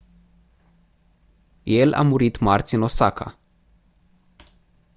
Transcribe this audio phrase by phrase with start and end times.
[1.73, 3.37] el a murit marți în osaka